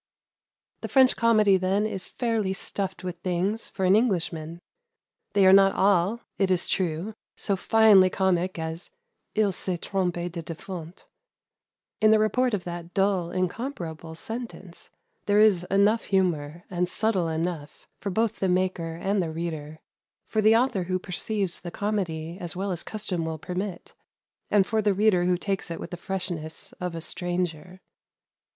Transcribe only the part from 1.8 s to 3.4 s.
is fairly stuffed with